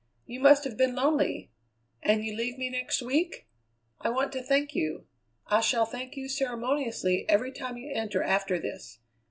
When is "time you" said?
7.51-7.91